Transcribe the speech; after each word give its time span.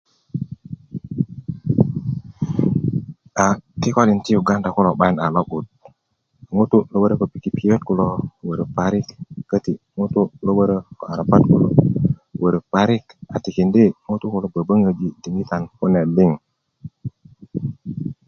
aa 3.43 3.55
kikolin 3.81 4.19
ti 4.25 4.29
yuganda 4.35 4.69
'bayin 4.99 5.17
a 5.25 5.27
lo'but 5.35 5.65
ŋutu' 6.55 6.87
lo 6.91 6.97
wörö 7.01 7.15
ko 7.19 7.25
pikipikiyöt 7.33 7.83
kolo 7.89 8.07
wörö 8.47 8.63
parik 8.77 9.07
lo 10.45 10.51
wörö 10.57 10.77
ko 10.99 11.03
arabat 11.13 11.43
ku 11.51 11.55
lo 11.63 11.67
wörö 12.43 12.59
parik 12.73 13.05
a 13.35 13.37
tikindi 13.43 13.83
ŋutu' 14.11 14.31
kulo 14.33 14.45
yi 14.49 14.53
böböŋöji 14.55 15.07
diŋitan 15.21 15.63
kune 15.77 16.01
liŋ 16.15 16.31